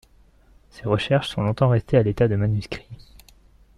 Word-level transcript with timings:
Ces 0.71 0.87
recherches 0.87 1.27
sont 1.29 1.43
longtemps 1.43 1.69
restées 1.69 1.97
à 1.97 2.01
l'état 2.01 2.27
de 2.27 2.35
manuscrit. 2.35 2.87